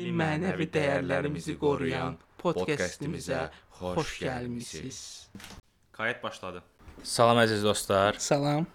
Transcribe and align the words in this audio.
milli 0.00 0.16
mənəvi 0.16 0.66
dəyərlərimizi 0.72 1.58
qoruyan 1.60 2.14
podkastımıza 2.40 3.50
xoş 3.76 4.12
gəlmisiniz. 4.24 5.00
Kayıt 5.92 6.22
başladı. 6.22 6.62
Salam 7.04 7.40
əziz 7.42 7.64
dostlar. 7.64 8.16
Salam 8.18 8.66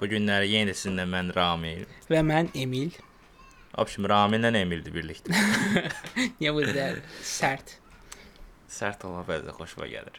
Bu 0.00 0.08
günləri 0.08 0.48
yenə 0.48 0.70
də 0.70 0.76
sizinlə 0.76 1.04
mən 1.08 1.34
Ramil. 1.36 1.84
və 2.08 2.22
mən 2.24 2.48
Emil. 2.56 2.94
Obşim 3.76 4.08
Ramillə 4.08 4.54
Emildir 4.56 4.94
birlikdə. 4.94 5.36
Niyə 6.40 6.54
bu 6.56 6.64
qədər 6.64 7.02
sərt? 7.20 7.76
Sərt 8.70 9.04
olmaq 9.04 9.28
bəzən 9.28 9.56
xoşuma 9.58 9.90
gəlir. 9.90 10.16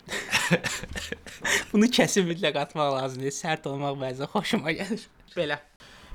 Bunu 1.71 1.89
kəsib 1.89 2.29
mütləq 2.29 2.61
atmaq 2.61 2.93
lazımdır. 2.99 3.33
Sərt 3.33 3.65
olmaq 3.71 3.97
bəzən 4.03 4.29
xoşuma 4.35 4.75
gəlir. 4.77 5.07
Belə. 5.33 5.57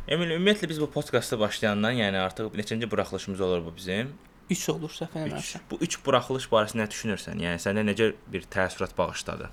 Emil, 0.06 0.36
ümumiyyətlə 0.36 0.70
biz 0.70 0.78
bu 0.78 0.86
podkastda 0.94 1.40
başlayandan, 1.40 1.98
yəni 1.98 2.22
artıq 2.22 2.54
neçənci 2.54 2.86
buraxılışımız 2.90 3.40
olur 3.40 3.64
bu 3.66 3.74
bizim? 3.76 4.14
3 4.50 4.68
olur 4.72 4.92
səhv 4.94 5.14
eləmirəmsə. 5.18 5.60
Bu 5.70 5.78
3 5.82 5.96
buraxılış 6.06 6.48
barəsində 6.52 6.84
nə 6.84 6.90
düşünürsən? 6.92 7.40
Yəni 7.42 7.62
səndə 7.62 7.82
necə 7.86 8.10
bir 8.32 8.46
təəssürat 8.52 8.92
bağışladı? 8.98 9.48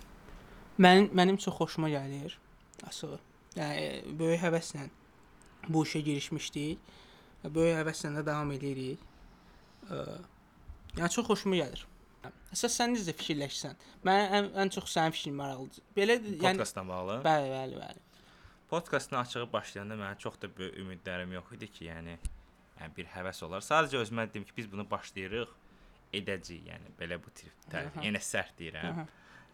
Mənim 0.83 1.09
mənim 1.17 1.37
çox 1.41 1.55
xoşuma 1.59 1.89
gəlir. 1.93 2.35
Əsas. 2.89 3.21
Yəni 3.57 4.13
böyük 4.19 4.41
həvəslə 4.41 4.87
bu 5.69 5.83
işə 5.85 6.01
girişmişdik. 6.05 6.93
Böyük 7.43 7.79
həvəslə 7.81 8.13
də 8.19 8.25
davam 8.25 8.51
edirik. 8.55 9.01
Yəni 10.97 11.09
çox 11.09 11.25
xoşuma 11.31 11.57
gəlir. 11.61 11.85
Əsas 12.53 12.77
sən 12.77 12.93
necə 12.93 13.15
fikirləşsən? 13.17 13.79
Mən 14.05 14.35
ən, 14.37 14.49
ən 14.61 14.71
çox 14.73 14.91
sənin 14.93 15.13
fikrin 15.15 15.35
maraqlıdır. 15.39 15.83
Belə 15.97 16.19
yəni 16.21 16.53
Podkastla 16.53 16.83
bağlı. 16.87 17.15
bəli, 17.25 17.49
bəli, 17.49 17.79
bəli. 17.81 18.03
Podkastın 18.69 19.15
açığı 19.17 19.47
başlayanda 19.53 19.97
mənim 19.99 20.17
çox 20.21 20.37
da 20.41 20.49
böyük 20.57 20.77
ümidlərim 20.81 21.33
yox 21.33 21.51
idi 21.57 21.67
ki, 21.71 21.85
yəni 21.89 22.15
yəni 22.83 22.95
bir 22.97 23.09
həvəs 23.15 23.41
olar. 23.47 23.63
Sadəcə 23.63 24.01
özümə 24.03 24.27
dedim 24.29 24.45
ki, 24.47 24.55
biz 24.57 24.69
bunu 24.71 24.85
başlayırıq, 24.91 25.55
edəcəyik, 26.19 26.69
yəni 26.69 26.93
belə 26.99 27.17
bu 27.23 27.31
tip 27.33 27.67
tərif. 27.71 27.95
Aha. 27.95 28.05
Yenə 28.05 28.21
sərt 28.21 28.55
deyirəm. 28.59 28.89
Aha. 28.91 29.07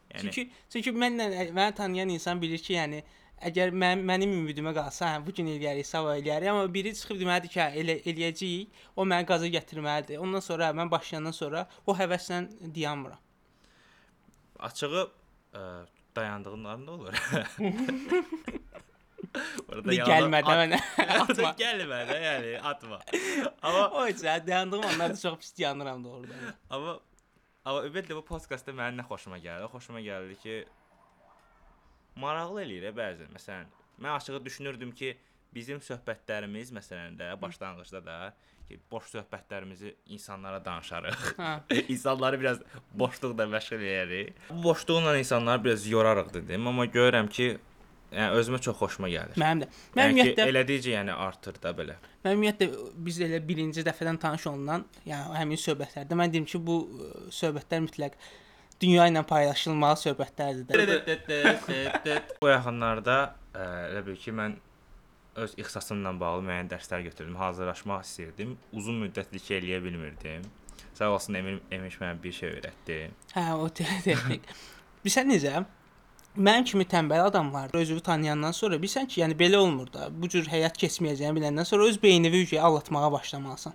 Yəni 0.10 0.32
Çünki 0.34 0.46
çünki 0.74 0.94
mənlə 0.98 1.30
məni 1.54 1.76
tanıyan 1.78 2.10
insan 2.10 2.42
bilir 2.42 2.62
ki, 2.66 2.74
yəni 2.74 3.04
əgər 3.46 3.72
mən 3.72 4.02
mənim 4.10 4.34
ümidimə 4.42 4.74
qalsa, 4.76 5.14
hə 5.14 5.22
bu 5.26 5.36
gün 5.38 5.52
eləyərik, 5.54 5.88
sabah 5.88 6.18
eləyərik, 6.20 6.50
amma 6.52 6.66
biri 6.74 6.96
çıxıb 6.98 7.22
deməlidir 7.22 7.54
ki, 7.54 7.62
hə, 7.62 7.70
elə 7.84 7.96
eləyəcəyik, 8.12 8.82
o 8.98 9.06
məni 9.08 9.30
qaza 9.30 9.52
gətirməlidir. 9.54 10.20
Ondan 10.26 10.44
sonra 10.44 10.74
mən 10.76 10.92
başlayandan 10.92 11.36
sonra 11.38 11.68
o 11.86 11.96
həvəslə 11.96 12.42
dayanmıram. 12.76 13.22
açığı 14.60 15.08
ə, 15.54 15.62
dayandığın 16.16 16.66
da 16.66 16.92
olur. 16.92 17.14
Orada 19.68 19.96
gəlmə 20.10 20.42
də 20.46 20.56
mənə. 20.62 20.80
Atma. 21.20 21.54
gəlmə 21.60 22.00
də, 22.10 22.18
yəni 22.24 22.56
atma. 22.72 23.00
Amma 23.62 23.86
O 24.00 24.08
yüzden 24.08 24.48
dayandığım 24.48 24.86
anlarda 24.86 25.18
çox 25.18 25.38
pis 25.40 25.58
dayanıram 25.58 26.04
doğrudan. 26.04 26.52
amma 26.70 27.00
amma 27.66 27.86
ümumiyyətlə 27.86 28.16
bu 28.18 28.26
podkastda 28.26 28.74
mənim 28.74 29.02
nə 29.02 29.08
xoşuma 29.10 29.38
gəldi? 29.44 29.70
Xoşuma 29.74 30.02
gəldi 30.02 30.38
ki 30.44 30.60
maraqlı 32.20 32.64
eləyir 32.66 32.94
bəzən. 32.98 33.34
Məsələn, 33.36 33.74
mən 34.02 34.16
açığı 34.16 34.46
düşünürdüm 34.46 34.92
ki, 34.92 35.18
bizim 35.54 35.82
söhbətlərimiz 35.82 36.74
məsələn 36.76 37.18
də 37.20 37.32
başlanğıcda 37.42 38.02
da 38.06 38.18
ki, 38.68 38.80
boş 38.92 39.10
söhbətlərimizi 39.14 39.96
insanlara 40.16 40.60
danışarıq. 40.66 41.24
Hə. 41.40 41.54
insanları 41.94 42.40
biraz 42.40 42.62
boşluqla 42.94 43.48
məşğul 43.56 43.86
edərik. 43.86 44.34
Bu 44.50 44.64
boşluqla 44.64 45.18
insanları 45.18 45.64
biraz 45.64 45.88
yorarıq 45.88 46.34
dedim, 46.34 46.68
amma 46.68 46.86
görürəm 46.86 47.30
ki, 47.30 47.58
yəni 48.12 48.40
özümə 48.40 48.60
çox 48.66 48.78
xoşuma 48.80 49.10
gəlir. 49.12 49.38
Mənim 49.40 49.64
də. 49.64 49.70
Mən 49.96 50.04
Yəni 50.04 50.16
ümumiyyətlə 50.16 50.48
elədikcə 50.54 50.94
yəni 50.96 51.16
artır 51.28 51.58
da 51.64 51.72
belə. 51.78 51.96
mən 52.26 52.36
ümumiyyətlə 52.38 52.70
biz 53.08 53.20
elə 53.28 53.40
birinci 53.48 53.84
dəfədən 53.88 54.18
tanış 54.22 54.48
olunan, 54.52 54.86
yəni 55.06 55.38
həmin 55.40 55.60
söhbətlərdə 55.66 56.18
mən 56.20 56.34
deyim 56.34 56.46
ki, 56.50 56.62
bu 56.66 56.80
söhbətlər 57.34 57.86
mütləq 57.88 58.18
dünya 58.82 59.06
ilə 59.12 59.24
paylaşılmalı 59.28 60.00
söhbətlərdir. 60.06 60.74
Bu 62.42 62.48
yaxınlarda 62.50 63.18
elə 63.60 64.06
bil 64.08 64.18
ki, 64.18 64.32
mən 64.40 64.58
öz 65.40 65.54
ixtisasımla 65.62 66.16
bağlı 66.20 66.42
müəyyən 66.48 66.70
dərslər 66.72 67.04
götürdüm, 67.06 67.36
hazırlaşmaq 67.40 68.02
istirdim. 68.04 68.58
Uzun 68.76 68.98
müddətli 69.06 69.40
ki 69.40 69.54
eləyə 69.60 69.80
bilmirdim. 69.84 70.42
Sağ 70.98 71.10
olsun 71.16 71.34
Emin 71.40 71.62
Emin 71.72 71.92
mənə 72.02 72.18
bir 72.24 72.34
şey 72.36 72.50
öyrətdi. 72.58 72.98
Hə, 73.36 73.46
o 73.56 73.70
texnik. 73.80 74.48
Bilirsən 75.04 75.30
necə? 75.32 75.62
Mənim 76.38 76.64
kimi 76.64 76.86
tənbəl 76.86 77.26
adamlar 77.26 77.74
özünü 77.74 78.00
tanıyandan 78.06 78.54
sonra 78.56 78.78
bilirsən 78.78 79.08
ki, 79.10 79.22
yəni 79.22 79.36
belə 79.40 79.58
olmur 79.58 79.90
da. 79.94 80.08
Bu 80.12 80.30
cür 80.30 80.46
həyat 80.48 80.78
keçməyəcəyini 80.78 81.40
biləndən 81.40 81.66
sonra 81.66 81.88
öz 81.90 81.98
beynini 82.04 82.44
yüyə 82.44 82.62
allatmağa 82.62 83.12
başlamalısan. 83.12 83.74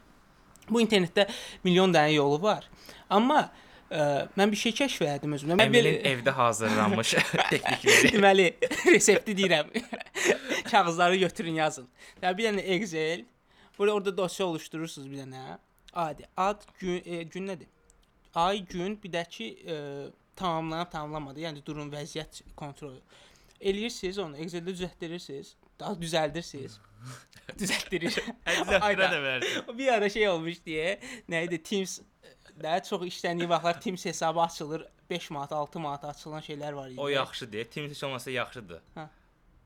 Bu 0.70 0.80
internetdə 0.80 1.26
milyon 1.64 1.92
dənə 1.92 2.14
yolu 2.14 2.38
var. 2.42 2.68
Amma 3.10 3.42
ə, 3.90 4.06
mən 4.38 4.54
bir 4.54 4.60
şey 4.62 4.76
kəşf 4.80 5.04
etdim 5.08 5.34
özümdə. 5.36 5.58
Mən 5.58 5.66
Emilin 5.66 6.00
evdə 6.08 6.34
hazırlanmış 6.38 7.14
texnikləri. 7.50 8.14
deməli 8.14 8.48
resepti 8.94 9.36
deyirəm. 9.42 9.74
Kağızları 10.70 11.16
götürün 11.26 11.60
yazın. 11.60 11.88
Ya 12.22 12.32
bir 12.38 12.48
dənə 12.48 12.64
Excel, 12.78 13.24
burada 13.78 13.94
orada 13.94 14.16
dosya 14.16 14.46
oluşturursunuz 14.46 15.10
bir 15.10 15.24
dənə. 15.24 15.58
Adi 15.92 16.26
ad, 16.36 16.62
gün, 16.78 17.02
e, 17.04 17.22
gün 17.22 17.48
nədir? 17.48 17.68
Ay, 18.34 18.64
gün, 18.66 18.98
bir 19.02 19.12
də 19.12 19.28
ki 19.28 19.50
e, 19.66 19.74
tamamlanıb 20.36 20.90
tamamlanmadı. 20.92 21.44
Yəni 21.44 21.62
durun 21.66 21.92
vəziyyət 21.92 22.42
kontrolu. 22.56 23.00
Eləyirsiniz 23.60 24.18
onu 24.18 24.36
Excel-də 24.44 24.72
düzəltdirirsiniz. 24.72 25.54
Daha 25.80 25.94
düzəldirsiniz. 26.00 26.78
Düzəltdirir. 27.60 28.18
Əzizlərə 28.48 29.10
də 29.12 29.22
verdi. 29.22 29.52
bir 29.78 29.92
ara 29.92 30.08
şey 30.10 30.28
olmuş 30.28 30.60
deyə, 30.66 30.98
nə 31.30 31.44
idi 31.48 31.62
Teams 31.62 32.00
daha 32.62 32.82
çox 32.82 33.02
işləndiyi 33.08 33.48
vaxtlar 33.48 33.80
Teams 33.80 34.04
hesabı 34.04 34.40
açılır. 34.40 34.86
5 35.10 35.30
manat, 35.30 35.52
6 35.52 35.80
manat 35.80 36.04
açılan 36.04 36.40
şeylər 36.40 36.74
var 36.74 36.88
idi. 36.88 37.00
O 37.00 37.08
yaxşıdır. 37.08 37.64
Teams 37.64 37.90
heç 37.90 38.04
olmasa 38.04 38.30
yaxşıdır. 38.30 38.80
Hə. 38.96 39.08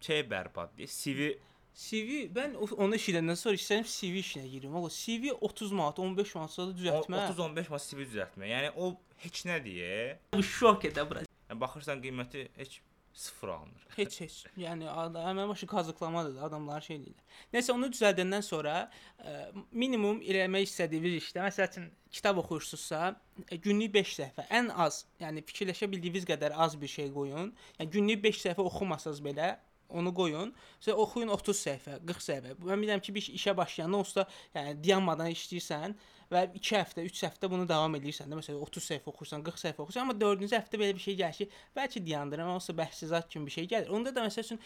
Şey 0.01 0.21
bərbaddır. 0.21 0.87
CV 0.87 1.39
CV 1.79 2.25
mən 2.35 2.57
onu 2.59 2.97
eşidəndən 2.99 3.39
sonra 3.39 3.59
istəyirəm 3.59 3.87
CV 3.87 4.19
işinə 4.25 4.49
girim. 4.51 4.75
O 4.75 4.89
CV 4.91 5.31
30 5.39 5.73
manat, 5.79 5.99
15 6.03 6.35
manat 6.35 6.51
sonra 6.57 6.75
düzəltmə. 6.75 7.21
30-15 7.37 7.71
mas 7.75 7.87
CV 7.91 8.07
düzəltmə. 8.11 8.49
Yəni 8.51 8.73
o 8.77 8.93
heç 9.23 9.45
nə 9.47 9.61
deyə. 9.63 9.93
Bu 10.35 10.43
şok 10.43 10.89
edə 10.91 11.05
bura. 11.09 11.23
Yəni 11.49 11.61
baxırsan 11.63 12.03
qiyməti 12.03 12.49
heç 12.59 12.81
sıfır 13.19 13.49
alınır. 13.49 13.87
Heç 13.99 14.21
heç. 14.21 14.35
Yəni 14.57 14.87
ada- 14.91 15.23
həmin 15.25 15.49
başı 15.49 15.67
kazıqlamadır 15.67 16.37
da 16.37 16.43
adamlar 16.47 16.81
şey 16.87 17.01
deyirlər. 17.03 17.39
Nəsə 17.55 17.73
onu 17.75 17.89
düzəldəndən 17.95 18.45
sonra 18.47 18.75
ə, 19.19 19.33
minimum 19.73 20.21
eləmək 20.23 20.69
istədiyiniz 20.69 21.17
işdə, 21.23 21.43
məsəl 21.43 21.67
üçün 21.71 21.89
kitab 22.15 22.39
oxuyursunuzsa, 22.45 23.01
ə, 23.49 23.59
günlük 23.65 23.95
5 23.97 24.13
səhifə, 24.21 24.45
ən 24.61 24.71
az, 24.87 25.01
yəni 25.19 25.43
fikirləşə 25.51 25.91
bildiyiniz 25.91 26.29
qədər 26.31 26.55
az 26.55 26.79
bir 26.81 26.93
şey 26.95 27.11
qoyun. 27.17 27.51
Yəni 27.81 27.91
günlük 27.97 28.23
5 28.29 28.45
səhifə 28.45 28.69
oxumasanız 28.71 29.25
belə 29.27 29.57
onu 29.89 30.15
qoyun. 30.15 30.53
Sonra 30.81 30.97
oxuyun 30.97 31.29
30 31.29 31.61
səhifə, 31.67 31.99
40 32.07 32.25
səhifə. 32.25 32.55
Mən 32.61 32.83
bilirəm 32.83 33.03
ki, 33.05 33.15
bir 33.15 33.23
iş- 33.23 33.31
işə 33.39 33.57
başlayanda 33.57 33.97
onsuz 33.97 34.17
da 34.17 34.25
yəni 34.55 34.75
dayanmadan 34.85 35.31
işləyirsən 35.33 35.95
və 36.33 36.43
2 36.59 36.75
həftə, 36.77 37.05
3 37.09 37.23
həftə 37.25 37.51
bunu 37.51 37.69
davam 37.69 37.95
edirsən 37.97 38.29
də. 38.29 38.37
Məsələn 38.41 38.61
30 38.67 38.85
səhifə 38.91 39.13
oxursan, 39.13 39.45
40 39.45 39.63
səhifə 39.65 39.85
oxursan, 39.85 40.05
amma 40.05 40.17
4-cü 40.21 40.51
həftə 40.53 40.81
belə 40.83 40.97
bir 40.99 41.05
şey 41.07 41.17
gəlir 41.23 41.39
ki, 41.41 41.49
bəlkə 41.77 42.05
dayandıram, 42.05 42.53
onsuz 42.57 42.75
da 42.75 42.83
bəhsizat 42.83 43.29
kimi 43.33 43.47
bir 43.47 43.57
şey 43.57 43.69
gəlir. 43.73 43.89
Onda 43.89 44.15
da 44.15 44.27
məsəl 44.27 44.45
üçün 44.45 44.61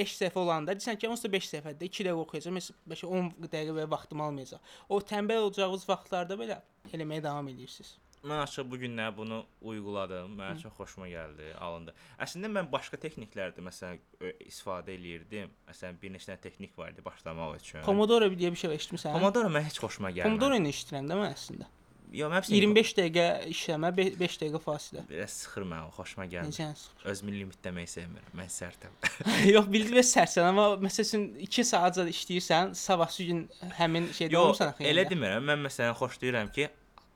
5 0.00 0.18
səhifə 0.20 0.38
olanda 0.44 0.76
deyirsən 0.76 1.00
ki, 1.00 1.08
onsuz 1.08 1.24
da 1.24 1.32
5 1.32 1.50
səhifədə 1.54 1.88
2 1.88 2.08
dəqiqə 2.10 2.54
məsələn 2.58 2.84
bəlkə 2.92 3.10
10 3.20 3.32
dəqiqə 3.48 3.78
belə 3.80 3.88
vaxtım 3.96 4.20
almayacaq. 4.20 4.60
O 4.88 5.00
tənbəl 5.00 5.48
olacağınız 5.48 5.88
vaxtlarda 5.88 6.36
belə 6.36 6.60
eləməyə 6.92 7.22
davam 7.30 7.48
edirsiniz. 7.48 7.96
Mən 8.20 8.42
açıq 8.42 8.66
bu 8.68 8.76
günlər 8.82 9.14
bunu 9.16 9.38
uyguladım. 9.64 10.34
Mənə 10.36 10.58
çox 10.60 10.74
xoşuma 10.76 11.06
gəldi, 11.08 11.54
alındı. 11.56 11.94
Əslində 12.20 12.50
mən 12.52 12.66
başqa 12.72 12.98
texniklərdə 13.00 13.64
məsələn 13.64 13.96
istifadə 14.44 14.92
eləyirdim. 14.92 15.48
Məsələn 15.70 15.96
bir 16.02 16.12
neçə 16.16 16.28
dənə 16.34 16.42
texnik 16.44 16.76
var 16.76 16.92
idi 16.92 17.04
başlamaq 17.06 17.56
üçün. 17.56 17.80
Pomodoro 17.86 18.28
deyə 18.28 18.52
bir 18.52 18.60
şey 18.60 18.74
eşitmisən? 18.76 19.16
Pomodoro 19.16 19.48
mən 19.48 19.64
heç 19.70 19.80
xoşuma 19.80 20.12
gəlmir. 20.12 20.28
Pomodoro 20.28 20.60
ilə 20.60 20.74
işləyirəm 20.74 21.08
də 21.08 21.20
mən 21.22 21.32
əslində. 21.32 21.70
Yo, 22.10 22.26
mən 22.26 22.40
hepsini 22.40 22.56
25 22.58 22.92
dəqiqə 22.98 23.24
işləmə, 23.54 23.90
5 23.96 24.36
dəqiqə 24.42 24.60
fasilə. 24.64 25.04
biraz 25.08 25.30
sıxır 25.44 25.62
mənə, 25.70 25.92
xoşuma 25.94 26.24
gəlmir. 26.26 26.50
Necə 26.50 26.66
sıxır? 26.76 27.04
Özümü 27.12 27.34
limitləməyi 27.38 27.86
sevmirəm. 27.92 28.32
Mən 28.36 28.50
sərtəm. 28.50 28.96
Yox, 29.54 29.68
bildim 29.70 30.02
sərsən, 30.02 30.48
amma 30.50 30.64
məsələn 30.82 31.28
2 31.46 31.64
saatca 31.70 32.08
işləyirsən, 32.10 32.74
sabahsı 32.74 33.28
gün 33.30 33.44
həmin 33.78 34.10
şeydə 34.10 34.34
Yox, 34.34 34.48
olursan 34.48 34.72
axı. 34.74 34.88
elə 34.90 35.06
demirəm. 35.08 35.46
Mən 35.52 35.62
məsələn 35.68 35.94
xoşlayıram 36.02 36.50
ki, 36.56 36.66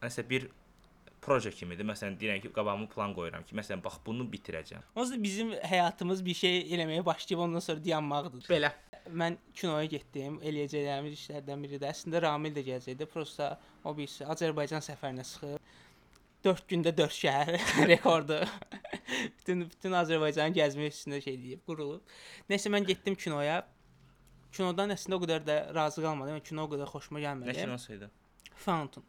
nəsə 0.07 0.29
bir 0.31 0.47
proje 1.25 1.50
kimidir. 1.56 1.87
Məsələn 1.88 2.17
deyirəm 2.21 2.41
ki, 2.44 2.50
qabağıma 2.56 2.87
plan 2.93 3.15
qoyuram 3.17 3.44
ki, 3.49 3.56
məsələn 3.59 3.82
bax 3.85 3.99
bunu 4.06 4.26
bitirəcəm. 4.32 4.82
Onsuz 4.94 5.17
bizim 5.23 5.53
həyatımız 5.65 6.21
bir 6.26 6.35
şey 6.41 6.59
eləməyə 6.76 7.05
başlayıb 7.06 7.43
ondan 7.47 7.65
sonra 7.65 7.85
dayanmaqdır. 7.85 8.44
Belə. 8.53 8.73
Mən 9.21 9.37
kinoya 9.56 9.85
getdim. 9.93 10.38
Eləyəcəklərimiz 10.41 11.17
işlərdən 11.19 11.65
biri 11.67 11.81
də 11.82 11.91
əslində 11.93 12.23
Ramil 12.25 12.55
də 12.56 12.62
gələcəkdi. 12.69 13.09
Prosta 13.12 13.50
o 13.85 13.93
birisi 13.97 14.25
Azərbaycan 14.25 14.85
səfərinə 14.85 15.25
çıxıb 15.29 15.73
4 16.44 16.65
gündə 16.71 16.93
4 16.97 17.19
şəhər 17.19 17.53
rekordu. 17.93 18.38
bütün 19.38 19.67
bütün 19.69 19.93
Azərbaycanı 20.00 20.56
gəzmək 20.56 20.91
üstündə 20.93 21.21
şey 21.25 21.37
deyib, 21.43 21.61
qurulub. 21.69 22.03
Nəsə 22.53 22.73
mən 22.73 22.85
getdim 22.88 23.17
kinoya. 23.17 23.62
Kinodan 24.55 24.93
əslində 24.94 25.17
o 25.19 25.23
qədər 25.25 25.44
də 25.49 25.56
razı 25.75 26.03
qalmadım. 26.05 26.37
Yəni 26.38 26.44
kino 26.49 26.65
o 26.65 26.71
qədər 26.73 26.88
xoşuma 26.93 27.19
Nə 27.21 27.25
gəlmədi. 27.26 27.56
kinosuydu? 27.65 28.09
Fountain. 28.65 29.05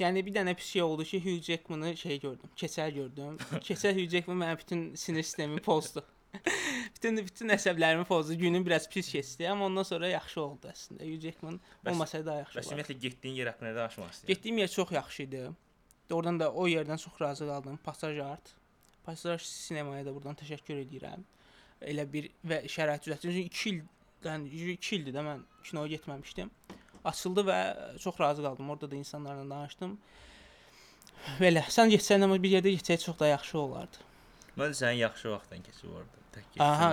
Yəni 0.00 0.22
bir 0.24 0.32
dənə 0.34 0.54
pis 0.56 0.70
şey 0.72 0.82
oldu 0.82 1.04
ki, 1.04 1.18
Hugh 1.24 1.42
Jackman-ı 1.44 1.96
şey 1.96 2.20
gördüm, 2.20 2.50
keçəl 2.56 2.90
gördüm. 2.94 3.36
keçəl 3.68 3.94
Hugh 3.98 4.10
Jackman 4.10 4.38
mənim 4.42 4.58
bütün 4.58 4.94
sinir 4.94 5.22
sistemimi 5.22 5.60
pozdu. 5.60 6.04
bütün 6.94 7.18
bütün 7.26 7.48
əsəblərimi 7.56 8.04
pozdu. 8.08 8.34
Günüm 8.38 8.64
biraz 8.66 8.88
pis 8.88 9.10
keçdi, 9.12 9.48
amma 9.50 9.66
ondan 9.66 9.82
sonra 9.82 10.08
yaxşı 10.08 10.40
oldu 10.40 10.70
əslində. 10.72 11.04
Hugh 11.04 11.20
Jackman 11.26 11.60
Bəs- 11.84 11.92
olmasaydı 11.92 12.26
daha 12.26 12.38
yaxşı 12.44 12.58
Bəs 12.58 12.66
olardı. 12.66 12.74
ümumiyyətlə 12.80 12.98
getdiyin 13.08 13.34
yer 13.42 13.50
haqqında 13.52 13.74
danışmaq 13.76 14.14
istəyirəm. 14.14 14.26
Getdiyim 14.32 14.58
yer 14.58 14.68
çox 14.68 14.92
yaxşı 14.92 15.22
idi. 15.22 15.42
Oradan 16.10 16.40
da 16.40 16.52
o 16.52 16.68
yerdən 16.68 16.98
çox 16.98 17.20
razı 17.20 17.46
qaldım. 17.46 17.76
Passage 17.84 18.22
Art. 18.22 18.54
Passage 19.04 19.44
sinemaya 19.44 20.06
da 20.06 20.14
buradan 20.14 20.34
təşəkkür 20.40 20.80
edirəm. 20.86 21.22
Elə 21.82 22.06
bir 22.12 22.30
və 22.44 22.62
şərait 22.68 23.04
düzəltdi. 23.04 23.28
Çünki 23.36 23.44
2 23.44 23.70
ildən 24.24 24.48
2 24.76 24.96
ildir 24.96 25.14
də 25.14 25.22
mən 25.28 25.44
kinoya 25.64 25.92
getməmişdim. 25.96 26.50
Açıldı 27.04 27.44
və 27.48 27.58
çox 27.98 28.20
razı 28.20 28.42
qaldım. 28.42 28.70
Orada 28.70 28.90
da 28.90 28.96
insanlarla 28.96 29.46
danışdım. 29.50 29.96
Belə, 31.40 31.62
sən 31.68 31.92
getsən 31.92 32.24
amma 32.24 32.36
bir 32.42 32.56
yerdə 32.58 32.72
getsək 32.74 33.04
çox 33.04 33.18
da 33.20 33.30
yaxşı 33.30 33.58
olardı. 33.58 34.04
Mən 34.58 34.74
sənin 34.76 35.00
yaxşı 35.04 35.30
vaxtın 35.30 35.64
keçib 35.64 35.88
orada. 35.94 36.20
Tək 36.34 36.44
getdin. 36.52 36.64
Aha. 36.64 36.90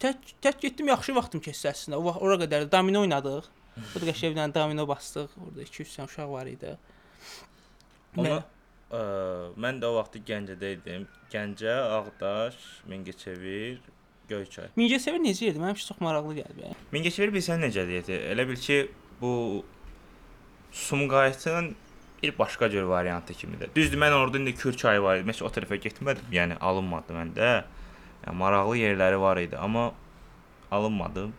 Tək 0.00 0.32
tək 0.44 0.60
getdim, 0.60 0.88
yaxşı 0.92 1.14
vaxtım 1.16 1.42
keçdi 1.44 1.68
əslində. 1.72 2.00
O 2.00 2.08
vaxt 2.08 2.24
ora 2.24 2.38
qədər 2.44 2.66
də 2.66 2.72
domino 2.72 3.04
oynadıq. 3.04 3.48
Bu 3.76 4.00
da 4.00 4.10
qəşəng 4.10 4.36
bir 4.36 4.54
domino 4.54 4.88
bastıq. 4.88 5.32
Orada 5.46 5.64
2-3 5.64 5.96
dənə 5.96 6.08
uşaq 6.10 6.30
var 6.30 6.50
idi. 6.50 6.76
Amma 8.16 8.38
ə, 8.94 9.00
mən 9.60 9.80
də 9.82 9.90
o 9.90 9.98
vaxt 9.98 10.20
Gəncədə 10.28 10.72
idim. 10.78 11.08
Gəncə, 11.32 11.74
Ağdaş, 11.98 12.58
Mingəçevir, 12.90 13.80
Göyçay. 14.28 14.70
Mingəçevir 14.78 15.20
necə 15.20 15.48
yerdir? 15.48 15.60
Mənim 15.60 15.76
üçün 15.76 15.90
çox 15.92 16.00
maraqlı 16.04 16.38
gəldi. 16.38 16.74
Mingəçevir 16.94 17.34
bilsən 17.34 17.64
necədir? 17.64 18.06
Elə 18.32 18.46
bil 18.48 18.60
ki, 18.60 18.78
bu 19.20 19.64
Sumqayıtın 20.72 21.76
bir 22.22 22.38
başqa 22.38 22.70
cür 22.70 22.82
variantı 22.82 23.34
kimidir. 23.34 23.70
Düzdür, 23.76 23.98
mən 23.98 24.12
orada 24.12 24.38
indi 24.38 24.54
Kür 24.54 24.72
çayı 24.76 25.02
var 25.02 25.16
idi. 25.16 25.28
Heç 25.28 25.42
o 25.42 25.48
tərəfə 25.52 25.76
getmədim. 25.82 26.26
Yəni 26.32 26.56
alınmadı 26.58 27.12
məndə. 27.14 27.50
Yəni 28.26 28.36
maraqlı 28.40 28.76
yerləri 28.80 29.20
var 29.20 29.36
idi, 29.42 29.56
amma 29.56 29.92
alınmadım. 30.70 31.32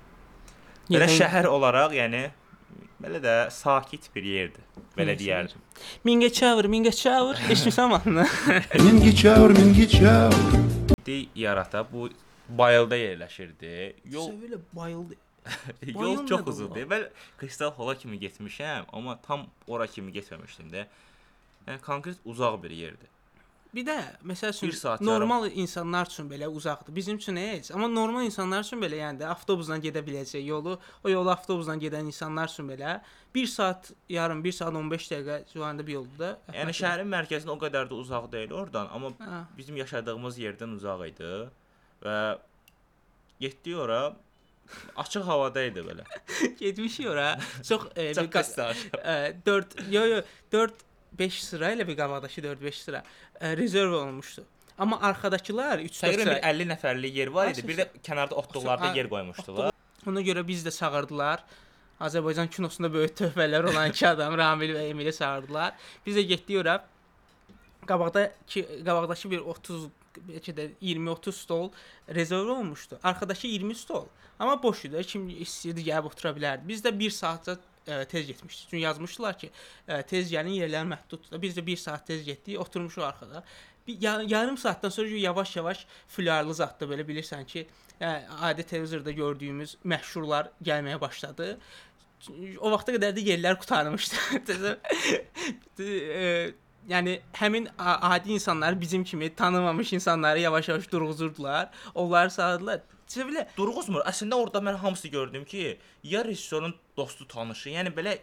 Belə 0.90 1.08
Yerdən- 1.08 1.18
şəhər 1.20 1.48
olaraq, 1.50 1.96
yəni 1.98 2.30
belə 3.04 3.20
də 3.24 3.34
sakit 3.52 4.08
bir 4.16 4.24
yerdir. 4.24 4.62
Belə 4.98 5.18
deyərdim. 5.20 5.60
Mingəçevir, 6.06 6.70
Mingəçevir. 6.76 7.42
Eşitmisən 7.50 7.90
mahnını? 7.90 8.28
Mingəçevir, 8.86 9.56
Mingəçevir. 9.58 10.96
Di 11.06 11.26
yarata 11.36 11.84
bu 11.92 12.10
bayılda 12.50 12.96
yerləşirdi. 12.98 13.96
Yol 14.14 14.30
Sevilə 14.32 14.60
bayıldı. 14.74 15.16
Yol 15.94 16.26
çox 16.28 16.48
uzundur. 16.48 16.88
Mən 16.90 17.10
Kristal 17.38 17.72
Hola 17.78 17.98
kimi 17.98 18.20
getmişəm, 18.20 18.88
amma 18.94 19.20
tam 19.28 19.48
ora 19.68 19.88
kimi 19.88 20.14
getməmişdim 20.16 20.72
də. 20.74 20.88
Yəni 21.68 21.82
konkret 21.82 22.18
uzaq 22.26 22.62
bir 22.64 22.74
yerdir. 22.74 23.12
Bir 23.76 23.84
də 23.84 23.96
məsəl 24.24 24.54
üçün 24.54 25.04
normal 25.04 25.50
insanlar 25.52 26.08
üçün 26.08 26.30
belə 26.32 26.48
uzaqdır. 26.48 26.96
Bizim 26.96 27.18
üçün 27.18 27.36
heç, 27.36 27.72
amma 27.72 27.88
normal 27.92 28.24
insanlar 28.24 28.64
üçün 28.64 28.80
belə 28.80 29.02
yəni 29.02 29.20
də 29.20 29.28
avtobusla 29.28 29.76
gedə 29.84 30.00
biləcək 30.06 30.46
yolu, 30.48 30.78
o 31.04 31.12
yolu 31.12 31.34
avtobusla 31.34 31.76
gedən 31.82 32.08
insanlar 32.08 32.48
üçün 32.48 32.70
belə 32.72 33.02
1 33.36 33.48
saat 33.52 33.92
yarım, 34.10 34.44
1 34.44 34.52
saat 34.52 34.76
15 34.82 35.10
dəqiqə 35.12 35.40
civarında 35.52 35.88
bir 35.88 35.98
yoldur 35.98 36.20
da. 36.20 36.30
Yəni 36.56 36.78
şəhərin 36.80 37.12
mərkəzinə 37.18 37.52
o 37.52 37.58
qədər 37.66 37.90
də 37.92 38.00
uzaq 38.00 38.32
deyil 38.32 38.56
oradan, 38.56 38.88
amma 38.96 39.12
Hə. 39.20 39.42
bizim 39.58 39.82
yaşadığımız 39.84 40.40
yerdən 40.46 40.78
uzaq 40.80 41.04
idi 41.10 41.34
və 42.06 42.16
getdik 43.44 43.76
ora 43.76 44.00
açıq 44.96 45.24
havada 45.28 45.64
idi 45.64 45.80
belə. 45.80 46.04
getmişik 46.60 47.08
ora. 47.08 47.40
Çox 47.64 47.82
e, 47.96 48.16
bir 48.16 48.30
e, 49.06 49.36
4 49.46 49.92
yo 49.92 50.06
yo 50.06 50.22
4 50.52 50.74
5 51.20 51.44
sıra 51.44 51.74
ilə 51.74 51.88
bir 51.88 51.98
qabaqdakı 51.98 52.44
4 52.44 52.62
5 52.62 52.82
sıra 52.82 53.04
e, 53.42 53.58
rezerv 53.58 53.94
olunmuşdu. 53.94 54.46
Amma 54.78 55.00
arxadakılar 55.02 55.80
3 55.80 56.04
4 56.04 56.14
Təqribən 56.14 56.24
sıra. 56.24 56.36
bir 56.36 56.48
50 56.50 56.68
nəfərlik 56.72 57.20
yer 57.20 57.28
var 57.28 57.52
idi. 57.52 57.68
Bir 57.68 57.78
də 57.78 57.86
kənarda 58.04 58.36
otluqlarda 58.42 58.90
Ha, 58.90 58.96
yer 58.96 59.10
qoymuşdular. 59.10 59.72
Ona 60.08 60.22
görə 60.22 60.48
biz 60.48 60.66
də 60.66 60.74
çağırdılar. 60.78 61.44
Azərbaycan 62.00 62.50
kinosunda 62.52 62.92
böyük 62.94 63.16
töhfələr 63.18 63.70
olan 63.72 63.90
iki 63.90 64.08
adam 64.08 64.36
Ramil 64.42 64.76
və 64.76 64.90
Emili 64.90 65.14
çağırdılar. 65.16 65.74
Biz 66.06 66.18
də 66.18 66.26
getdik 66.32 66.60
ora. 66.62 66.82
Qabaqdakı 67.88 68.66
qabaqdakı 68.86 69.32
bir 69.32 69.40
30 69.40 69.88
bəlkə 70.30 70.56
də 70.56 70.68
20-30 70.82 71.32
stol 71.32 71.70
rezerv 72.10 72.50
olmuşdu. 72.58 73.00
Arxadakı 73.04 73.48
20 73.48 73.76
stol. 73.76 74.06
Amma 74.40 74.64
boş 74.64 74.86
idi. 74.86 75.04
Kim 75.08 75.30
istəyirdi 75.30 75.86
gəlib 75.90 76.12
otura 76.12 76.34
bilərdi. 76.36 76.68
Biz 76.68 76.84
də 76.86 76.92
1 77.00 77.16
saatca 77.16 77.58
ə, 77.88 78.06
tez 78.06 78.28
getmişdik. 78.28 78.68
Çünki 78.70 78.84
yazmışdılar 78.84 79.38
ki, 79.40 79.52
ə, 79.88 80.02
tez 80.10 80.32
gəlin, 80.32 80.58
yerlər 80.60 80.88
məhduddur. 80.90 81.42
Biz 81.42 81.58
də 81.58 81.66
1 81.66 81.78
saat 81.78 82.08
tez 82.08 82.26
getdik, 82.26 82.60
oturmuşuq 82.60 83.04
arxada. 83.04 83.44
Bir 83.88 84.02
ya, 84.02 84.22
yarım 84.28 84.58
saatdan 84.58 84.90
sonra 84.90 85.08
yavaş-yavaş 85.08 85.86
flyarlı 86.18 86.56
zətdə 86.58 86.90
belə 86.90 87.06
bilirsən 87.08 87.46
ki, 87.46 87.68
yəni, 88.02 88.40
adi 88.42 88.64
televizorda 88.64 89.12
gördüyümüz 89.12 89.78
məşhurlar 89.86 90.52
gəlməyə 90.64 91.02
başladı. 91.02 91.58
O 92.60 92.72
vaxta 92.74 92.96
qədər 92.96 93.14
də 93.14 93.22
yerlər 93.22 93.60
qurtarmışdı. 93.62 94.16
Yəni 96.90 97.20
həmin 97.34 97.68
adi 97.80 98.32
insanlar 98.32 98.82
bizim 98.82 99.04
kimi 99.04 99.36
tanımamış 99.36 99.94
insanları 99.94 100.40
yavaş-yavaş 100.40 100.92
durğuzurdular. 100.92 101.70
Onları 101.96 102.32
sağladılar. 102.32 102.82
Belə 103.10 103.48
Durğuzmur. 103.58 104.02
Əslində 104.02 104.34
orada 104.36 104.60
mən 104.60 104.78
hamısı 104.82 105.08
gördüm 105.08 105.46
ki, 105.46 105.78
ya 106.04 106.26
rejissorun 106.26 106.76
dostu, 106.98 107.28
tanışı, 107.28 107.70
yəni 107.70 107.94
belə 107.96 108.18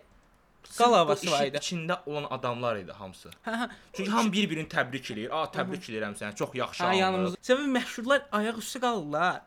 Qal 0.79 0.91
bu 0.91 0.97
havası 0.97 1.27
işin 1.27 1.35
var 1.35 1.47
idi. 1.47 1.57
İçində 1.57 1.99
olan 2.07 2.27
adamlar 2.31 2.77
idi 2.77 2.93
hamısı. 2.93 3.31
hə 3.47 3.53
hə 3.63 3.69
Çünki 3.93 4.11
hamı 4.11 4.33
bir-birini 4.33 4.69
təbrik 4.69 5.11
eləyir. 5.13 5.31
A, 5.35 5.45
təbrik 5.45 5.83
eləyirəm 5.91 6.15
səni. 6.19 6.35
Çox 6.35 6.55
yaxşı 6.55 6.85
hə 6.85 6.97
yanımızda. 6.97 7.37
Səbəb 7.49 7.69
məşhurlar 7.77 8.23
ayaq 8.33 8.59
üstə 8.63 8.81
qalırlar. 8.81 9.43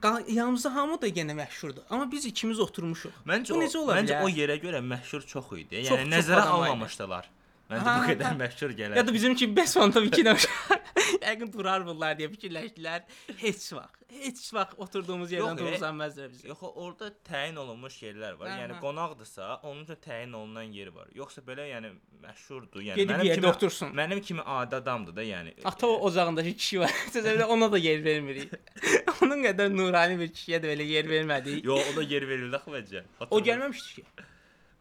Qal 0.00 0.28
yanımızda 0.28 0.74
hamı 0.74 1.00
da 1.02 1.08
yenə 1.08 1.36
məşhurdur. 1.36 1.84
Amma 1.90 2.10
biz 2.12 2.26
ikimiz 2.26 2.60
oturmuşuq. 2.60 3.12
Məncə 3.26 3.50
Bu 3.54 3.58
o, 3.58 3.62
necə 3.62 3.78
ola 3.78 3.96
məncə 4.00 4.12
bilər? 4.16 4.24
o 4.24 4.28
yerə 4.28 4.56
görə 4.64 4.80
məşhur 4.92 5.26
çox 5.26 5.52
idi. 5.52 5.74
Yəni 5.74 5.88
Çox- 5.88 6.00
çox 6.00 6.12
nəzərə 6.14 6.40
adam 6.40 6.80
var 7.10 7.24
idi. 7.24 7.32
Məncə 7.70 7.92
bu 7.98 8.10
qədər 8.12 8.36
məşhur 8.38 8.72
gələr. 8.78 8.96
Ya 9.00 9.02
da 9.06 9.14
bizim 9.14 9.34
kimi 9.34 9.56
5 9.56 9.72
fonta 9.74 10.02
2 10.04 10.24
nəfər 10.28 10.82
yəqin 11.26 11.48
durar 11.52 11.82
bunlar 11.86 12.14
deyə 12.18 12.28
fikirləşdilər. 12.30 13.02
Heç 13.40 13.64
vaxt, 13.74 14.04
heç 14.20 14.42
vaxt 14.54 14.76
oturduğumuz 14.84 15.32
yerdən 15.34 15.58
e, 15.58 15.64
durğuzanmazlar 15.64 16.30
bizi. 16.30 16.46
Yox, 16.48 16.62
orada 16.68 17.10
təyin 17.26 17.58
olunmuş 17.62 17.96
yerlər 18.04 18.36
var. 18.38 18.52
Hə, 18.52 18.60
Yəni 18.62 18.76
hə. 18.76 18.80
qonaqdırsa, 18.84 19.48
onun 19.66 19.82
üçün 19.82 19.98
təyin 20.04 20.36
olunan 20.38 20.70
yeri 20.78 20.94
var. 20.94 21.10
Yoxsa 21.18 21.42
belə 21.48 21.66
yəni 21.72 21.90
məşhurdur. 22.22 22.84
Yəni 22.86 23.02
Gedib 23.02 23.16
mənim 23.16 23.34
kimi 23.34 23.50
otursun. 23.50 23.92
Mənim 23.98 24.22
kimi 24.30 24.46
adi 24.58 24.78
adamdır 24.78 25.16
da, 25.18 25.26
yəni. 25.26 25.56
Ata 25.64 25.90
ocağındakı 26.10 26.54
kişi 26.62 26.80
var. 26.84 26.94
Sizə 27.16 27.34
ona 27.44 27.70
da 27.72 27.82
yer 27.82 28.04
vermirik. 28.04 28.54
Onun 29.22 29.42
qədər 29.42 29.74
nurani 29.74 30.20
bir 30.22 30.30
kişiyə 30.30 30.62
də 30.62 30.70
belə 30.70 30.86
yer 30.86 31.10
vermədik. 31.10 31.64
Yox, 31.66 31.92
o 31.92 31.98
da 31.98 32.06
yer 32.14 32.28
verildi 32.28 32.62
axı 32.62 32.78
bəcə. 32.78 33.04
O 33.30 33.42
gəlməmişdi 33.42 33.94
ki. 33.98 34.26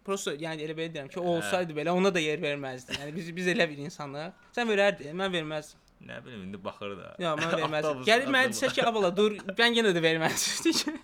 Prosta 0.06 0.34
yəni 0.38 0.62
elə 0.68 0.76
belə 0.78 0.92
deyirəm 0.94 1.10
ki, 1.10 1.20
o 1.20 1.32
olsaydı 1.38 1.74
belə 1.78 1.90
ona 1.98 2.12
da 2.14 2.22
yer 2.22 2.38
verməzdi. 2.44 2.94
Yəni 3.02 3.16
biz 3.16 3.32
biz 3.36 3.48
elə 3.56 3.66
bir 3.72 3.80
insanıq. 3.88 4.36
Sən 4.56 4.70
verərdin, 4.70 5.16
mən 5.18 5.34
verməzdim. 5.34 5.82
Nə 6.06 6.20
bilim 6.26 6.42
indi 6.46 6.60
baxır 6.64 6.92
da. 7.00 7.16
Yox, 7.24 7.40
mən 7.42 7.56
verməzdim. 7.64 8.04
Gəlib 8.06 8.30
mənə 8.36 8.52
desə 8.54 8.70
ki, 8.76 8.84
abala 8.86 9.10
dur, 9.18 9.38
mən 9.58 9.78
yenə 9.80 9.94
də 9.96 10.04
verməzdim. 10.04 11.00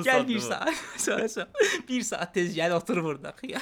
Gəl 0.00 0.04
satdı 0.04 0.28
bir 0.28 0.36
bu. 0.36 0.40
saat, 0.48 0.74
sonra 1.06 1.28
sonra 1.28 1.48
bir 1.88 2.02
saat 2.10 2.34
tez 2.34 2.54
gəl 2.56 2.72
otur 2.78 3.02
burada. 3.04 3.34
Ya. 3.42 3.60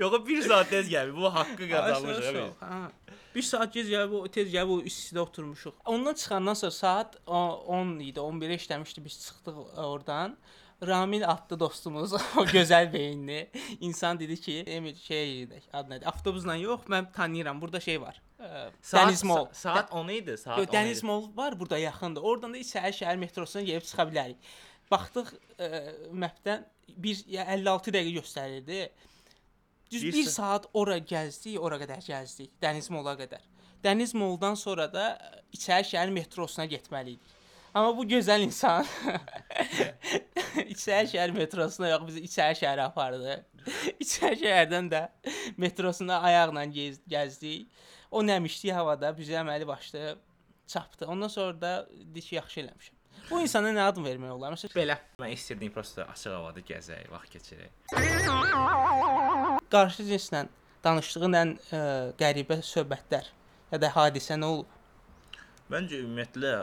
Yox, 0.00 0.14
1 0.28 0.42
saat 0.42 0.70
tez 0.70 0.88
gəlmir. 0.88 1.16
Bu 1.16 1.28
haqqı 1.34 1.68
qazanmış 1.68 2.16
Sonra- 2.16 2.28
abi. 2.28 2.50
sonra, 2.60 2.70
hə. 2.72 3.16
Bir 3.34 3.42
saat 3.44 3.72
gec 3.74 3.88
gəlib 3.92 4.12
o 4.16 4.28
tez 4.32 4.48
gəlib 4.54 4.70
o 4.72 4.78
istidə 4.88 5.20
oturmuşuq. 5.20 5.74
Ondan 5.84 6.14
çıxandan 6.14 6.54
sonra 6.54 6.70
saat 6.70 7.16
o- 7.26 7.64
10 7.76 7.98
idi, 8.00 8.20
11-ə 8.20 8.56
işləmişdi 8.56 9.04
biz 9.04 9.18
çıxdıq 9.26 9.58
oradan. 9.76 10.36
Ramil 10.82 11.24
adlı 11.30 11.56
dostumuz, 11.60 12.12
o 12.36 12.44
gözəl 12.44 12.92
beyinli 12.92 13.50
insan 13.80 14.20
dedi 14.20 14.36
ki, 14.40 14.58
Emil 14.66 14.94
şey 14.94 15.48
adı 15.72 15.94
nədir? 15.94 16.04
Avtobusla 16.04 16.56
yox, 16.56 16.80
mən 16.92 17.12
tanıyıram. 17.12 17.60
Burada 17.60 17.80
şey 17.80 18.00
var. 18.00 18.20
ə, 18.38 18.68
Dəniz 18.92 19.24
Mall. 19.24 19.46
Saat, 19.46 19.56
saat 19.56 19.92
10 19.92 20.08
idi, 20.08 20.36
saat 20.38 20.58
10 20.58 20.62
Yox, 20.62 20.72
Dəniz. 20.74 21.04
Mall 21.06 21.30
var 21.36 21.60
burada 21.60 21.78
yaxındır. 21.78 22.22
Oradan 22.22 22.52
da 22.54 22.58
içəri 22.60 22.92
şəhər 22.98 23.16
metrosuna 23.16 23.62
gəlib 23.64 23.86
çıxa 23.88 24.04
bilərik. 24.10 24.50
Baxdıq 24.90 25.32
ə, 25.58 26.58
bir 26.96 27.24
ya 27.26 27.46
56 27.56 27.90
dəqiqə 27.96 28.20
göstərirdi. 28.20 28.88
Düz 29.90 30.02
Bir 30.02 30.12
1 30.12 30.24
sa- 30.26 30.30
saat 30.30 30.66
ora 30.74 30.98
gəzdik, 30.98 31.56
ora 31.58 31.78
qədər 31.80 32.04
gəzdik. 32.04 32.52
Dəniz 32.62 32.90
Malla 32.92 33.16
qədər. 33.16 33.40
Dəniz 33.84 34.12
Malldan 34.14 34.54
sonra 34.60 34.90
da 34.92 35.08
ə, 35.16 35.40
içəri 35.56 35.88
şəhər 35.94 36.12
metrosuna 36.12 36.66
getməli 36.68 37.16
idik. 37.16 37.35
Amma 37.76 37.92
bu 37.96 38.06
gözəl 38.08 38.40
insan 38.46 38.86
içəri 40.72 41.10
şəhər 41.10 41.34
metrosuna 41.36 41.90
yox, 41.90 42.06
bizi 42.08 42.22
içəri 42.24 42.56
şəhərə 42.62 42.86
apardı. 42.88 43.34
içəri 44.04 44.38
şəhərdən 44.46 44.86
də 44.88 45.02
metrosuna 45.60 46.22
ayaqla 46.24 46.62
gez, 46.72 47.02
gəzdik. 47.12 47.66
O 48.08 48.22
nəmişli 48.24 48.72
havada 48.72 49.10
bizə 49.18 49.42
əməli 49.42 49.68
başlı 49.68 50.14
çapdı. 50.72 51.04
Ondan 51.12 51.28
sonra 51.28 51.60
da 51.60 51.72
dedi 51.90 52.20
ki, 52.24 52.34
yaxşı 52.38 52.60
eləmişəm. 52.62 52.94
Bu 53.28 53.40
insana 53.44 53.74
nə 53.76 53.84
ad 53.90 54.00
vermək 54.00 54.32
olar? 54.32 54.54
Məsələn 54.56 54.76
belə. 54.78 54.96
Mən 55.20 55.34
istəyirdim 55.34 55.74
prosta 55.74 56.06
açıq 56.14 56.32
havada 56.32 56.64
gəzək, 56.70 57.10
vaxt 57.12 57.36
keçirək. 57.36 57.70
Qarşı 59.74 60.06
cinslə 60.08 60.46
danışdığın 60.86 61.38
ən 61.42 61.52
ə, 61.58 61.82
qəribə 62.22 62.62
söhbətlər 62.64 63.28
ya 63.74 63.82
da 63.84 63.92
hadisə 63.98 64.40
nə 64.40 64.48
olub? 64.54 64.72
Məncə 65.68 66.00
ümumiyyətlə 66.06 66.54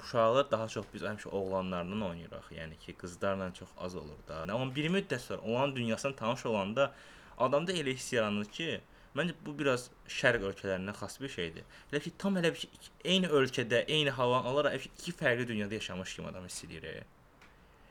uşaqlar 0.00 0.50
daha 0.50 0.68
çox 0.68 0.86
biz 0.94 1.02
həmişə 1.02 1.28
oğlanlarla 1.28 2.04
oynayırıq. 2.06 2.50
Yəni 2.52 2.76
ki, 2.78 2.92
qızlarla 3.00 3.52
çox 3.54 3.68
az 3.78 3.94
olur 3.96 4.18
da. 4.28 4.42
Amma 4.54 4.74
bir 4.74 4.90
müddət 4.90 5.18
sonra 5.18 5.40
olan 5.42 5.76
dünyasına 5.76 6.16
tanış 6.16 6.46
olanda 6.46 6.92
adamda 7.38 7.72
elə 7.72 7.94
hiss 7.94 8.12
yaranır 8.12 8.44
ki, 8.44 8.80
məncə 9.16 9.34
bu 9.46 9.54
biraz 9.58 9.88
şərq 10.08 10.44
ölkələrinə 10.50 10.92
xas 11.00 11.20
bir 11.20 11.28
şeydir. 11.28 11.64
Elə 11.92 12.00
ki, 12.04 12.12
tam 12.18 12.36
elə 12.36 12.52
bir 12.54 12.68
eyni 13.04 13.26
ölkədə, 13.26 13.84
eyni 13.88 14.10
havanı 14.10 14.48
alaraq 14.48 14.74
iki- 14.84 15.12
fərqli 15.12 15.48
dünyada 15.48 15.74
yaşamış 15.74 16.16
kimi 16.16 16.28
adam 16.28 16.44
hiss 16.44 16.64
edir. 16.64 16.82
e. 16.84 17.04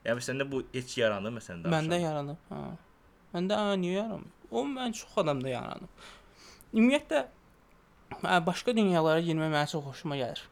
Yəni 0.05 0.21
səndə 0.21 0.51
bu 0.51 0.63
heç 0.73 0.97
yaranır 0.97 1.31
məsələn 1.39 1.63
danışanda? 1.63 1.95
Məndə 1.95 2.01
yaranıb. 2.01 2.37
Ha. 2.49 2.59
Məndə 3.33 3.55
ha, 3.57 3.73
niyə 3.75 3.91
yaranmır? 3.93 4.31
O 4.51 4.61
mən 4.65 4.93
çox 4.93 5.17
adamda 5.17 5.49
yaranıb. 5.49 5.89
Ümumiyyətlə 6.73 7.25
ə, 8.23 8.45
başqa 8.45 8.75
dünyalara 8.77 9.19
girmək 9.25 9.49
mənə 9.55 9.67
çox 9.71 9.83
xoşuma 9.89 10.15
gəlir. 10.19 10.43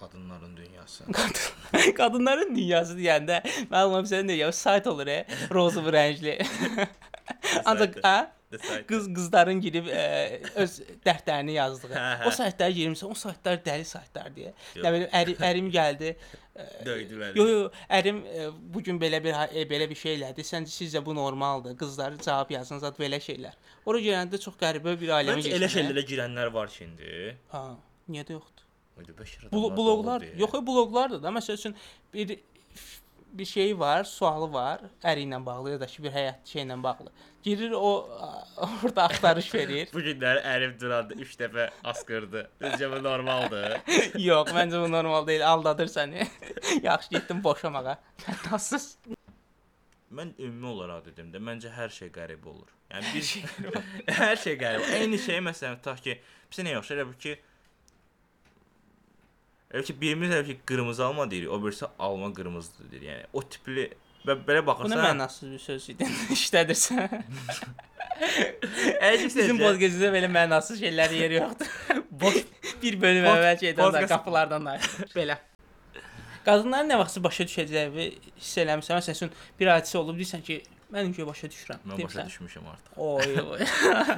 Qadınların 0.00 0.56
dünyası. 0.56 1.04
Qadınların 1.98 2.54
dünyası 2.56 2.96
deyəndə 2.98 3.42
mənim 3.72 4.08
sən 4.12 4.30
deyirəm, 4.30 4.52
sayt 4.52 4.86
olur, 4.86 5.10
e, 5.16 5.20
rozov 5.54 5.92
rəngli. 5.92 6.38
Ancaq? 7.64 8.00
Desayt. 8.52 8.86
Qız 8.86 9.08
qızların 9.10 9.58
girib 9.60 9.88
ə, 9.90 10.02
öz 10.62 10.74
dərdlərini 11.02 11.56
yazdığı. 11.56 11.96
O 12.28 12.30
saytlara 12.30 12.70
girmirsən, 12.76 13.10
o 13.10 13.16
saytlar 13.18 13.58
dəli 13.64 13.84
saytlar 13.84 14.28
deyə. 14.36 14.52
Yox. 14.76 14.84
Nə 14.84 14.92
bilim, 14.94 15.08
əri, 15.20 15.34
ərim 15.48 15.70
gəldi. 15.74 16.12
döydülər. 16.86 17.32
Yo 17.36 17.46
yo, 17.50 17.64
ərim 17.98 18.20
ə, 18.22 18.46
bu 18.54 18.84
gün 18.86 19.00
belə 19.02 19.18
bir 19.24 19.34
ha- 19.34 19.48
e, 19.50 19.66
belə 19.66 19.88
bir 19.90 19.98
şey 19.98 20.14
elədi. 20.20 20.46
Səncə 20.46 20.70
sizcə 20.70 21.02
bu 21.04 21.16
normaldır? 21.18 21.74
Qızlar 21.80 22.14
cavab 22.22 22.54
yazın, 22.54 22.78
zət 22.84 23.02
belə 23.02 23.18
şeylər. 23.24 23.58
Ora 23.82 24.04
gələndə 24.04 24.40
çox 24.46 24.54
qəribə 24.62 24.94
bir 25.00 25.16
ailəmə 25.18 25.42
Məncə 25.42 25.56
elə 25.58 25.72
şeylərə 25.72 26.06
girənlər 26.06 26.54
var 26.54 26.70
ki 26.70 26.84
indi. 26.86 27.34
Ha, 27.50 27.64
niyə 28.06 28.28
də 28.30 28.38
yoxdur? 28.38 28.65
Öyle 28.96 29.18
beşir 29.18 29.48
Bu 29.52 29.66
adamlar 29.66 29.72
da 29.72 29.76
bloqlar, 29.76 30.22
yox, 30.38 30.52
bloqlardır 30.52 31.22
da. 31.22 31.28
Məsəl 31.28 31.54
üçün 31.54 31.74
bir 32.14 32.38
bir 33.38 33.44
şey 33.44 33.78
var, 33.78 34.04
sualı 34.04 34.52
var, 34.52 34.80
əri 35.04 35.26
ilə 35.26 35.38
bağlı 35.46 35.70
ya 35.74 35.80
da 35.80 35.86
ki 35.86 36.02
bir 36.02 36.12
həyat 36.14 36.46
şeylə 36.48 36.76
bağlı. 36.82 37.10
Girir 37.42 37.70
o 37.70 38.08
orada 38.84 39.02
axtarış 39.02 39.54
verir. 39.54 39.90
Bu 39.94 40.00
günlər 40.00 40.40
ərim 40.40 40.72
duranda 40.80 41.14
3 41.14 41.34
dəfə 41.40 41.66
asqırdı. 41.84 42.46
Sizcə 42.62 42.88
bu 42.92 43.02
normaldır? 43.04 43.76
Yox, 44.28 44.52
məncə 44.56 44.80
bu 44.84 44.88
normal 44.92 45.26
deyil, 45.26 45.44
aldadır 45.48 45.92
səni. 45.92 46.26
Yaxşı 46.82 47.10
getdim 47.10 47.44
boşamağa. 47.44 47.98
Fəntasız. 48.24 48.96
Mən 50.16 50.32
ümumi 50.38 50.72
olaraq 50.72 51.04
dedim 51.10 51.28
də, 51.34 51.42
məncə 51.42 51.74
hər 51.76 51.92
şey 51.92 52.08
qəribə 52.14 52.48
olur. 52.48 52.72
Yəni 52.94 53.12
bir 53.12 54.16
hər 54.22 54.40
şey 54.40 54.56
qəribə. 54.62 54.88
Eyni 55.00 55.18
şey 55.20 55.42
məsələn 55.44 55.76
tutaq 55.82 56.00
ki, 56.08 56.16
bizə 56.50 56.64
nə 56.64 56.78
yaxşı 56.78 56.96
elə 56.96 57.08
bil 57.10 57.20
ki 57.26 57.36
Elə 59.74 59.82
ki 59.86 59.94
birimiz 60.00 60.30
elə 60.30 60.44
ki 60.46 60.58
qırmızı 60.66 61.04
alma 61.04 61.30
deyirik, 61.30 61.50
o 61.50 61.58
birisi 61.64 61.86
alma 61.98 62.32
qırmızıdır 62.34 62.90
deyir. 62.90 63.06
Yəni 63.10 63.24
o 63.32 63.42
tipli 63.42 63.88
və 64.26 64.36
belə 64.46 64.60
Bu 64.62 64.62
nə 64.62 64.66
baxırsan, 64.66 65.02
mənasız 65.06 65.52
bir 65.52 65.62
söz 65.64 65.88
idi. 65.94 66.06
İşlədirsən. 66.36 67.24
Ki 68.16 69.26
Bizim 69.26 69.58
podkastda 69.60 70.12
belə 70.14 70.30
mənasız 70.32 70.80
şeylər 70.84 71.12
yeri 71.18 71.40
yoxdur. 71.40 71.74
boş 72.22 72.38
bir 72.82 73.00
bölüm 73.02 73.26
əvvəl 73.32 73.58
şeydən 73.64 73.82
podcast- 73.82 74.14
qapılardan 74.14 74.70
da 74.70 74.78
belə. 75.16 75.38
Qadınların 76.46 76.92
nə 76.92 77.00
vaxtsa 77.02 77.20
başa 77.24 77.44
düşəcəyi 77.50 78.06
hiss 78.38 78.58
eləmirsən. 78.62 79.02
Məsələn, 79.02 79.34
bir 79.58 79.72
hadisə 79.74 79.98
olub 79.98 80.16
deyirsən 80.20 80.44
ki, 80.46 80.60
mən 80.92 81.12
ki 81.16 81.26
başa 81.26 81.48
düşürəm. 81.50 81.80
mən 81.86 82.02
başa 82.02 82.18
deyirsən. 82.18 82.28
düşmüşəm 82.30 82.66
artıq. 82.72 82.96
Oy 82.96 83.40
oy. 83.40 83.60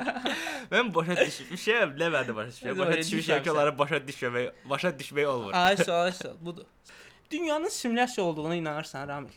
Mən 0.72 0.94
başa 0.94 1.14
düşmüşəm, 1.20 1.94
nə 2.00 2.08
məndə 2.14 2.34
başa 2.36 2.50
düşmüşəm. 2.52 2.78
Başa 2.78 2.98
düşmüşəm 3.00 3.42
ki, 3.42 3.52
onları 3.52 3.78
başa 3.78 4.00
düşməmək, 4.08 4.50
başa 4.70 4.88
düşmək 5.00 5.26
olmur. 5.26 5.52
Ay 5.54 5.76
sual, 5.76 6.12
sual 6.12 6.34
budur. 6.40 6.64
Dünyanın 7.30 7.68
simulyasiya 7.68 8.26
olduğuna 8.26 8.54
inanırsan 8.54 9.08
Ramil? 9.08 9.36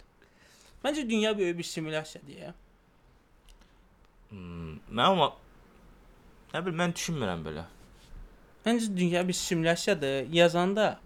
Məncə 0.84 1.10
dünya 1.10 1.38
böyük 1.38 1.58
bir 1.58 1.64
simulyasiyadır 1.64 2.38
ya. 2.38 2.54
Hmm, 4.30 4.80
mən 4.92 5.04
amma 5.12 5.32
nə 6.54 6.66
bilim 6.66 6.80
mən 6.80 6.94
düşünmürəm 6.96 7.46
belə. 7.48 7.66
Məncə 8.66 8.98
dünya 8.98 9.28
bir 9.28 9.34
simulyasiyadır. 9.34 10.34
Yazanda 10.34 11.00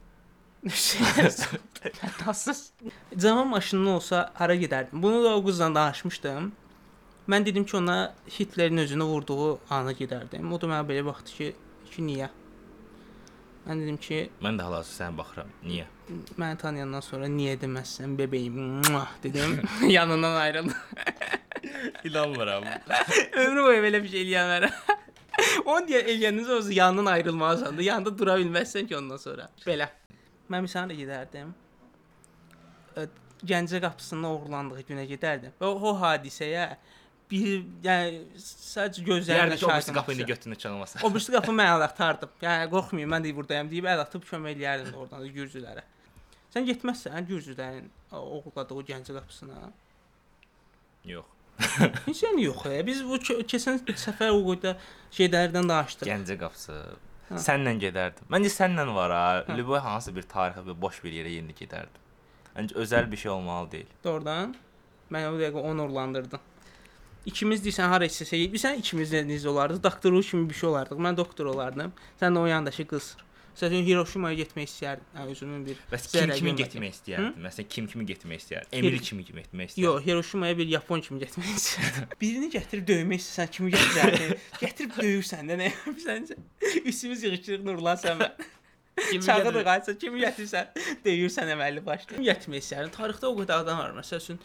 Fəntasız. 0.69 2.69
Zaman 3.17 3.47
maşının 3.47 3.85
olsa 3.85 4.31
hara 4.33 4.55
gedərdim? 4.55 5.01
Bunu 5.01 5.23
da 5.23 5.35
o 5.37 5.43
qızla 5.45 5.75
danışmışdım. 5.75 6.51
Mən 7.29 7.45
dedim 7.45 7.65
ki, 7.65 7.77
ona 7.77 8.15
Hitlerin 8.39 8.77
özünü 8.77 9.03
vurduğu 9.03 9.59
ana 9.69 9.91
gedərdim. 9.91 10.51
O 10.53 10.61
da 10.61 10.67
mənə 10.69 10.85
belə 10.89 11.05
baxdı 11.05 11.31
ki, 11.37 11.51
ki 11.91 12.01
niyə? 12.05 12.29
Mən 13.65 13.81
dedim 13.81 13.97
ki, 13.97 14.29
Mən 14.41 14.59
də 14.59 14.67
hal-hazırda 14.67 15.03
sənə 15.03 15.17
baxıram. 15.17 15.49
Niyə? 15.65 15.85
məni 16.37 16.57
tanıyandan 16.61 17.01
sonra 17.01 17.25
niyə 17.25 17.55
deməzsən 17.61 18.17
bebeğim 18.17 18.59
muah, 18.85 19.09
dedim. 19.23 19.61
Yanından 19.89 20.35
ayrıldım. 20.35 20.73
İnanmıram. 22.03 22.63
Ömrü 23.33 23.63
boyu 23.63 23.81
belə 23.83 24.03
bir 24.03 24.09
şey 24.09 24.21
eləyənlərə. 24.27 24.69
Onu 25.65 25.87
deyə 25.89 26.03
eləyəndən 26.05 26.45
sonra 26.45 26.73
yanından 26.73 27.05
ayrılmalısan 27.05 27.77
da, 27.77 27.81
yanında 27.81 28.17
dura 28.17 28.37
bilməzsən 28.39 28.87
ki 28.87 28.97
ondan 28.97 29.17
sonra. 29.17 29.49
Belə. 29.65 29.89
Mən 30.51 30.65
misal 30.65 30.91
gedərdim. 30.93 31.53
Gəncə 33.45 33.81
qapısının 33.83 34.27
oğurlandığı 34.29 34.85
günə 34.87 35.03
gedərdim. 35.09 35.53
Və 35.59 35.67
o, 35.69 35.91
hadisəyə 35.99 36.67
bir 37.29 37.47
yəni 37.83 38.21
sadəcə 38.39 39.03
gözlərimlə 39.05 39.55
Deyərdi 39.55 39.57
ki, 39.59 39.65
o 39.65 39.69
şahid 39.69 39.89
qapını 39.97 40.15
olmuşam. 40.15 40.27
götünü 40.27 40.55
çalmasa. 40.55 40.99
O 41.03 41.11
birisi 41.13 41.33
qapını 41.33 41.57
mən 41.59 41.71
əl 41.73 41.85
atardım. 41.87 42.31
Yəni 42.41 42.69
qorxmayın, 42.71 43.11
mən 43.11 43.25
də 43.25 43.35
buradayam 43.35 43.69
deyib 43.71 43.89
əl 43.91 44.03
atıb 44.05 44.25
kömək 44.29 44.55
eləyərdim 44.55 44.97
oradan 45.01 45.25
da 45.25 45.31
Gürcülərə. 45.37 45.83
Sən 46.53 46.67
getməzsən 46.69 47.27
Gürcülərin 47.29 47.89
o 48.11 48.21
oğurladığı 48.37 48.85
Gəncə 48.91 49.17
qapısına. 49.17 49.71
Yox. 51.05 51.25
Heç 52.05 52.23
yəni 52.23 52.45
yox. 52.45 52.65
E. 52.67 52.79
Biz 52.87 53.03
bu 53.07 53.19
keçən 53.25 53.81
səfər 53.89 54.31
qoyda 54.45 54.77
şeylərdən 55.17 55.69
danışdıq. 55.71 56.07
Gəncə 56.07 56.39
qapısı. 56.39 56.79
Hə. 57.29 57.39
Sənlə 57.41 57.75
gedərdim. 57.81 58.27
Məncə 58.29 58.51
sənlə 58.53 58.85
var 58.95 59.13
ha. 59.15 59.55
Lüboy 59.57 59.79
hansı 59.81 60.13
bir 60.15 60.27
tarixə 60.29 60.61
və 60.65 60.75
boş 60.81 61.01
bir 61.03 61.15
yerə 61.15 61.31
yeni 61.33 61.55
gedərdim. 61.57 62.03
Məncə 62.55 62.77
özəl 62.83 63.09
bir 63.11 63.17
şey 63.17 63.31
olmalı 63.31 63.71
deyil. 63.71 63.95
Doğrudan 64.03 64.53
mən 65.11 65.29
o 65.31 65.39
dəqiqə 65.39 65.63
onurlandırdım. 65.71 66.51
İkimiz 67.25 67.63
deyirsən 67.65 67.89
hara 67.89 68.05
istəsə, 68.05 68.37
bilirsən 68.53 68.77
ikimiz 68.81 69.13
necə 69.25 69.49
olardıq? 69.49 69.81
Doktoru 69.83 70.21
kimi 70.21 70.49
bir 70.49 70.55
şey 70.59 70.69
olardıq. 70.69 71.01
Mən 71.01 71.17
doktor 71.17 71.49
olardım. 71.49 71.93
Sən 72.21 72.37
də 72.37 72.39
o 72.39 72.45
yandakı 72.45 72.85
qız. 72.93 73.15
Məsələn 73.55 73.85
Hiroşimaya 73.87 74.35
getmək 74.35 74.65
istəyərdim. 74.67 75.05
Özümün 75.31 75.61
bir 75.63 75.77
Bəs 75.87 76.05
kim 76.11 76.31
kimi 76.35 76.51
getmək 76.59 76.91
istəyərdin? 76.91 77.37
Məsələn, 77.45 77.67
kim 77.71 77.85
kimi 77.87 78.05
getmək 78.09 78.41
istəyərdin? 78.41 78.71
Emil 78.75 78.97
kimi 78.99 79.23
getmək 79.23 79.69
istəyərdin? 79.69 79.83
Yox, 79.85 80.01
Hiroşimaya 80.05 80.57
bir 80.57 80.67
yapon 80.73 80.99
kimi 81.05 81.21
getmək 81.21 81.53
istəyirdim. 81.53 82.09
Birini 82.21 82.49
gətirib 82.51 82.83
döymək 82.89 83.21
istəsən 83.23 83.53
kimi 83.55 83.71
gətirərdin? 83.71 84.33
gətirib 84.59 84.97
döyürsən 85.05 85.47
də 85.47 85.55
nə 85.61 85.69
yapırsan? 85.69 86.27
Üstümüz 86.91 87.23
yığışırıq 87.23 87.63
Nurlan 87.69 87.95
sən 88.01 88.19
mən. 88.19 88.33
Kimi 89.11 89.23
Çağı 89.23 89.45
da 89.45 89.49
gətirir? 89.49 89.63
qaysa 89.69 89.95
kimi 90.03 90.19
gətirsən, 90.25 90.65
döyürsən 91.05 91.51
əməlli 91.55 91.85
başlı. 91.85 92.09
Kim 92.17 92.25
gətirmək 92.27 92.65
istəyirsən? 92.65 92.91
Tarixdə 92.97 93.29
o 93.31 93.37
qədər 93.39 93.63
adam 93.63 93.79
var. 93.79 93.95
Məsəl 94.01 94.19
üçün 94.19 94.41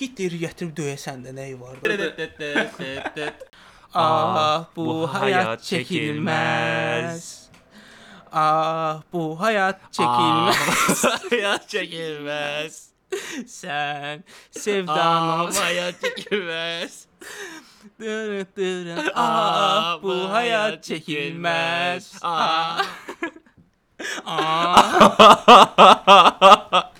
Hitleri 0.00 0.42
gətirib 0.42 0.74
döyəsən 0.78 1.22
də 1.22 1.36
nəyi 1.38 1.54
var? 1.60 1.78
Ah, 3.94 4.66
bu 4.76 5.06
həyat 5.10 5.62
çəkilməz. 5.66 7.30
Ah, 8.32 9.02
bu 9.12 9.34
həyat 9.40 9.80
çəkilməz. 9.90 11.02
Hayat 11.30 11.64
çəkilməz. 11.72 12.74
Sən 13.50 14.22
sevdan 14.54 15.46
ol. 15.46 15.50
hayat 15.54 15.98
çəkilməz. 16.04 16.94
Dırı 18.00 18.46
dırı. 18.56 19.10
Ah, 19.18 19.98
bu 20.02 20.14
həyat 20.30 20.78
çəkilməz. 20.86 22.12
Ah. 22.22 22.86
Ah. 24.26 24.90